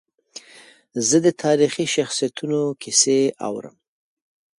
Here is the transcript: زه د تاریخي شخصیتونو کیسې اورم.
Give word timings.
زه 1.07 1.17
د 1.25 1.27
تاریخي 1.43 1.85
شخصیتونو 1.95 2.59
کیسې 2.81 3.19
اورم. 3.47 3.75